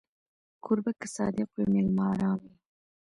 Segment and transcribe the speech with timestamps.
[0.63, 2.53] کوربه که صادق وي، مېلمه ارام وي.